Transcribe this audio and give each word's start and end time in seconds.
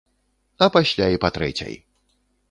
А 0.65 0.67
пасля 0.75 1.09
і 1.15 1.19
па 1.25 1.29
трэцяй! 1.35 1.77